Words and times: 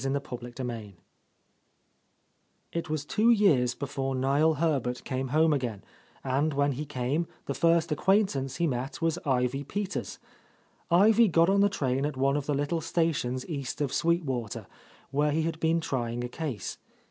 —lOO— 0.03 0.09
PART 0.19 0.41
TWO 0.55 0.67
f 0.67 0.77
I 0.77 0.93
T 2.73 2.83
was 2.89 3.05
two 3.05 3.29
years 3.29 3.75
before 3.75 4.15
Niel 4.15 4.55
Herbert 4.55 5.03
came 5.03 5.27
home 5.27 5.53
again, 5.53 5.83
and 6.23 6.55
when 6.55 6.71
he 6.71 6.85
came 6.87 7.27
the 7.45 7.53
first 7.53 7.91
ac 7.91 7.97
quaintance 8.01 8.55
he 8.55 8.65
met 8.65 8.99
was 8.99 9.19
Ivy 9.27 9.63
Peters. 9.63 10.17
Ivy 10.89 11.27
got 11.27 11.49
on 11.51 11.61
the 11.61 11.69
train 11.69 12.07
at 12.07 12.17
one 12.17 12.35
of 12.35 12.47
the 12.47 12.55
little 12.55 12.81
stations 12.81 13.47
east 13.47 13.79
of 13.79 13.93
Sweet 13.93 14.25
Water, 14.25 14.65
where 15.11 15.29
he 15.31 15.43
had 15.43 15.59
been 15.59 15.79
trying 15.79 16.23
a 16.23 16.27
case. 16.29 16.79